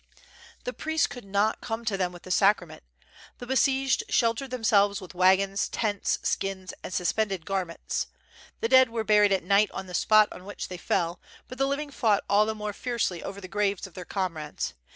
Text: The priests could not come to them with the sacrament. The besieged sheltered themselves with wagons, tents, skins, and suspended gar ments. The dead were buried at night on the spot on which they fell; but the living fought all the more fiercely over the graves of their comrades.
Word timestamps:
The 0.63 0.73
priests 0.73 1.05
could 1.05 1.25
not 1.25 1.61
come 1.61 1.85
to 1.85 1.95
them 1.95 2.11
with 2.11 2.23
the 2.23 2.31
sacrament. 2.31 2.81
The 3.37 3.45
besieged 3.45 4.03
sheltered 4.09 4.49
themselves 4.49 4.99
with 4.99 5.13
wagons, 5.13 5.69
tents, 5.69 6.17
skins, 6.23 6.73
and 6.83 6.91
suspended 6.91 7.45
gar 7.45 7.65
ments. 7.65 8.07
The 8.61 8.67
dead 8.67 8.89
were 8.89 9.03
buried 9.03 9.31
at 9.31 9.43
night 9.43 9.69
on 9.75 9.85
the 9.85 9.93
spot 9.93 10.27
on 10.31 10.43
which 10.43 10.69
they 10.69 10.77
fell; 10.77 11.19
but 11.47 11.59
the 11.59 11.67
living 11.67 11.91
fought 11.91 12.23
all 12.27 12.47
the 12.47 12.55
more 12.55 12.73
fiercely 12.73 13.21
over 13.21 13.39
the 13.39 13.47
graves 13.47 13.85
of 13.85 13.93
their 13.93 14.03
comrades. 14.03 14.73